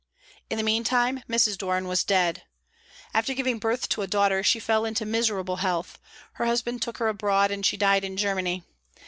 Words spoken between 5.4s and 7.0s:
health; her husband took